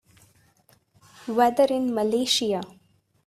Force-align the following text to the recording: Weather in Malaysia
Weather 1.27 1.67
in 1.69 1.93
Malaysia 1.93 2.61